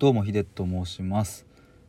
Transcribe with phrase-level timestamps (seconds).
[0.00, 1.44] どうもヒデと申します、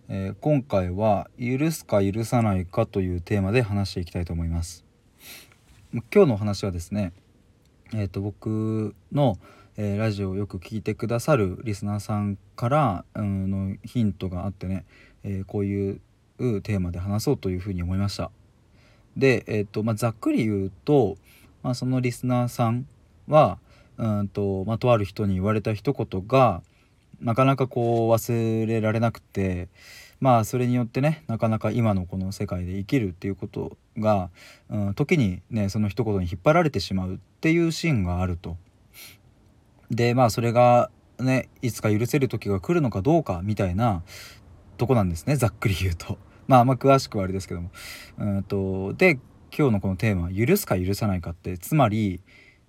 [0.09, 4.83] えー、今回は許すか許さないかというテーマで話していきたいと思います。
[5.93, 7.13] 今日のお話はですね
[7.93, 9.37] えっ、ー、と僕の、
[9.77, 14.83] えー、ラジオをよく聞いてくださるリスナーさんから、うん、のヒントがあってね、
[15.23, 16.01] えこういう
[16.37, 18.29] テーマで話そうというふうに思いました。
[19.15, 21.15] でえっ、とまあ、ざっくり言うと、
[21.63, 22.87] まあ、そのリスナーさん
[23.29, 23.57] は
[23.95, 26.61] うんと、まあ、とある人に言われた一言が
[27.21, 29.69] なかなかこう忘れられなくて
[30.19, 34.29] まあそれによってねなかなか今のこの世界で生きるっていうことが、
[34.69, 38.57] うん、時にねその一言に引っ張られてしまうっていうシーンがあると。
[39.89, 44.03] でまあそれがねいつか許せる時が来るのかどうかみたいな
[44.77, 46.17] とこなんですねざっくり言うと。
[46.47, 47.71] まああんま詳しくはあれですけども。
[48.19, 49.19] うんとで
[49.55, 52.21] 今日のこのテーマ「許すか許さないか」ってつまり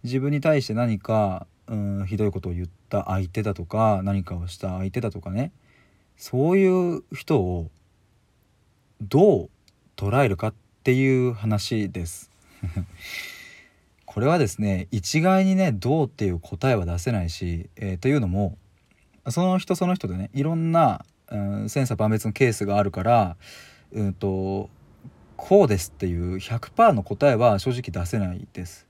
[0.02, 5.52] 自分に対して何かうんひどいことを言った相手だとか何かをした相手だとかね
[6.16, 7.70] そういう人を
[9.00, 9.50] どう
[9.96, 10.54] 捉えるかっ
[10.84, 12.30] ていう話です。
[14.06, 18.58] これはですね一概にねどうっていう答えは出せないし、えー、というのも
[19.30, 23.36] その人その人でねいろんな、うん、千差万別のケースがあるから、
[23.92, 24.68] うんと
[25.36, 28.86] こうですっていう100%の答えは正直出せないです。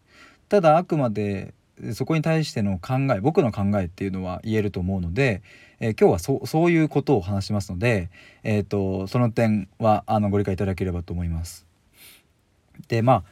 [0.48, 1.54] ただあくまで
[1.94, 5.42] そこに対しての考え僕の考えっていうのは言えると思うので、
[5.80, 8.10] えー、今日はそそういうことを話しますので、
[8.42, 11.66] えーと、その点はあのご理解いただければと思います。
[12.88, 13.24] でまあ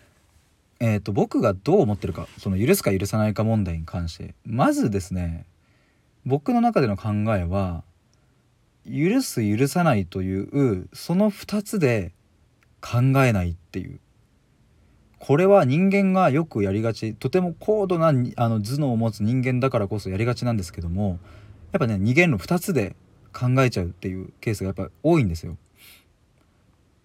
[0.82, 5.44] えーと、僕がどう思ってるかその許すか許さないか問題に関してまずですね
[6.25, 7.84] 僕の中での考えは
[8.86, 12.12] 許す許さないというその2つで
[12.80, 14.00] 考えないっていう
[15.20, 21.18] これは人間がよくやりがちとても高度なあの頭脳を持つ人間だからこそやりがちなんですけども
[21.72, 22.96] やっぱね二元論2つで
[23.32, 25.56] 考えちゃうっていうケースがやっぱ多いんですよ。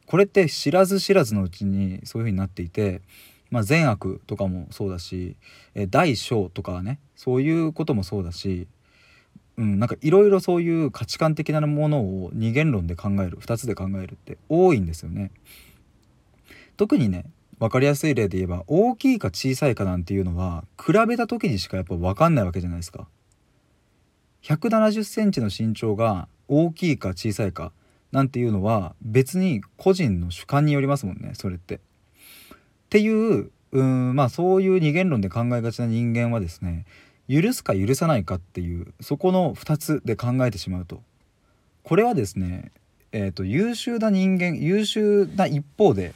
[0.08, 3.02] これって知らず知らずのうちにそういう風になっていて、
[3.52, 5.36] まあ、善悪とかもそうだし
[5.90, 8.68] 大小とかねそういうこともそうだし、
[9.58, 15.32] うん、なんかいろいろそういう価値観的なものを二元論で考える2つで考えるって多いんですよね。
[16.78, 17.26] 特にね
[17.60, 23.08] 分かりやすい例で言えば大きいか小さいかなんていうのは比べた時にしかやっぱ分かんないわけじゃないですか。
[24.44, 27.72] 170センチの身長が大きいか小さいか
[28.12, 31.76] なんていうのは別に個人の主観によりますもんねそれって。
[31.76, 31.80] っ
[32.90, 36.86] ていううんまあそういう二元論で考えがちな人間はですね
[37.28, 41.02] 許すか許さないかっていうそこの2つで考えてしまうと
[41.84, 42.72] これはですね
[43.12, 46.14] えーと優秀な人間優秀な一方で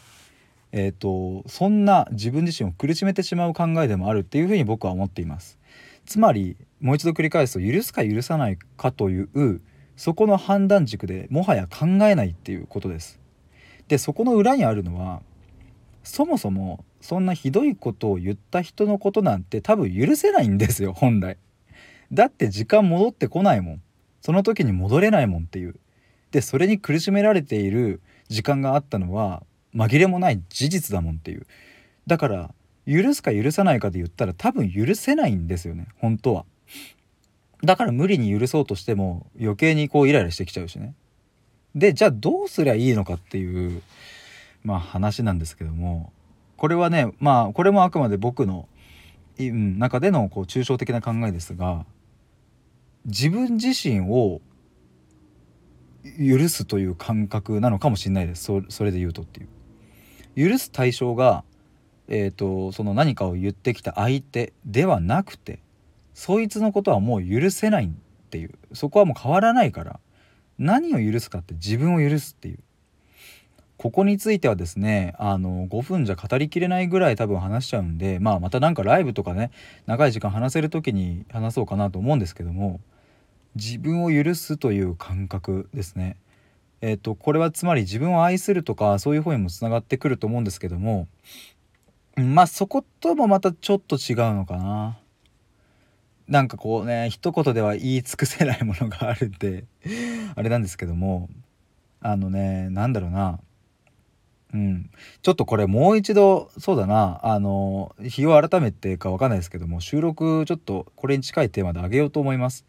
[0.71, 5.57] えーと、そんな自分自身を苦しめてしまう考えでもあるっていうふうに僕は思っています。
[6.05, 9.61] つまりもう一度繰り返すと許すか許さないかという
[9.95, 13.19] そこの判断軸でもはや考えないっていうことです。
[13.87, 15.21] でそこの裏にあるのは
[16.03, 21.37] そもそもそんなひどいことを言った人のことなんて多分許せないんですよ本来。
[22.11, 23.81] だって時間戻ってこないもん。
[24.21, 25.75] その時に戻れないもんっていう。
[26.31, 29.43] でそれに苦しめられている時間があったのは
[29.75, 31.45] 紛れもない事実だもんっていう。
[32.07, 32.53] だから
[32.87, 35.87] 許すか許さないかで言ったら多分許せないんですよね。
[35.97, 36.45] 本当は。
[37.63, 40.95] だから無理に許そうとしても余計にこうイライラしてきちゃうしね。
[41.75, 43.81] でじゃあどうすりゃいいのかっていう
[44.63, 46.13] まあ話なんですけども。
[46.57, 48.67] これはねまあこれもあくまで僕の
[49.37, 51.85] 中でのこう抽象的な考えですが
[53.05, 54.41] 自分自身を
[56.17, 58.51] 許すという感覚なのかもしれないです。
[58.67, 59.47] それで言うとっていう。
[60.39, 61.43] 許す対象が、
[62.07, 65.59] えーと、その何かを言ってきた相手ではなくて
[66.13, 67.89] そいつのことはもう許せないっ
[68.29, 69.99] ていうそこはもう変わらないから
[70.57, 72.59] 何を許すかって自分を許すっていう
[73.77, 79.51] ここについてはですねあの5分じゃ語りきれないぐらい多分話しちゃうんでまあまた何かライブとかね
[79.85, 82.81] 長い時間話せる時に話そうかなと思うんですけども
[83.55, 86.17] 自分を許すという感覚ですね。
[86.81, 91.07] えーと、これはつまり自分を愛するとかそういう方にもつながってくると思うんですけども
[92.15, 94.99] まあそこともまたちょっと違うのかな。
[96.27, 99.65] なんかこうね一言では言い尽くせないものがあるんで
[100.35, 101.27] あれなんですけども
[102.01, 103.39] あのねなんだろうな
[104.53, 104.91] うん
[105.23, 112.63] ちょっとこれもう一度そうだなあの日を改めてか分かんないですけども収録ちょっとこれに近いテーマであげようと思います。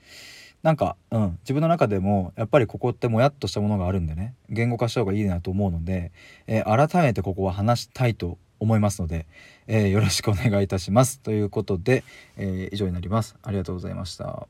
[0.62, 6.12] なんか、うん、自分の中でもやっぱりここってもやっとしたものがあるんでね言語化した方がいいなと思うので、
[6.46, 9.26] えー、改めてここは話したいと思いますので、
[9.66, 11.18] えー、よろしくお願いいたします。
[11.20, 12.04] ということで、
[12.36, 13.36] えー、以上になります。
[13.42, 14.46] ありがとうございました。